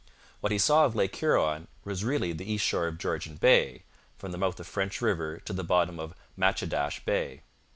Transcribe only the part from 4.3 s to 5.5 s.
the mouth of French River